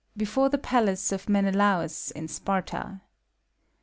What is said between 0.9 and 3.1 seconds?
OF MENELAUS IN SPARTA.